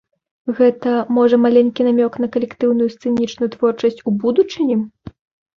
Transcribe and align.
Гэта, 0.59 0.93
можа, 1.17 1.35
маленькі 1.43 1.85
намёк 1.89 2.17
на 2.23 2.29
калектыўную 2.37 2.87
сцэнічную 2.95 3.51
творчасць 3.57 4.03
у 4.07 4.15
будучыні? 4.25 4.81